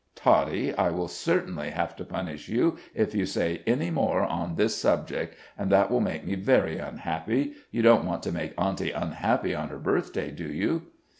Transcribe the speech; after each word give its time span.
"Toddie, 0.15 0.73
I 0.73 0.89
will 0.89 1.07
certainly 1.07 1.69
have 1.69 1.95
to 1.97 2.03
punish 2.03 2.49
you 2.49 2.79
if 2.95 3.13
you 3.13 3.27
say 3.27 3.61
any 3.67 3.91
more 3.91 4.23
on 4.23 4.55
this 4.55 4.75
subject, 4.75 5.35
and 5.59 5.71
that 5.71 5.91
will 5.91 5.99
make 6.01 6.25
me 6.25 6.33
very 6.33 6.79
unhappy. 6.79 7.53
You 7.69 7.83
don't 7.83 8.05
want 8.05 8.23
to 8.23 8.31
make 8.31 8.55
auntie 8.59 8.89
unhappy 8.93 9.53
on 9.53 9.69
her 9.69 9.77
birthday, 9.77 10.31
do 10.31 10.47
you?" 10.51 10.87